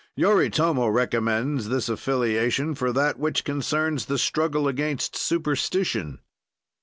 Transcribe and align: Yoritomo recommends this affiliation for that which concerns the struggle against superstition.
Yoritomo 0.17 0.87
recommends 0.87 1.69
this 1.69 1.87
affiliation 1.87 2.73
for 2.73 2.91
that 2.91 3.19
which 3.19 3.43
concerns 3.43 4.05
the 4.07 4.17
struggle 4.17 4.67
against 4.67 5.15
superstition. 5.15 6.17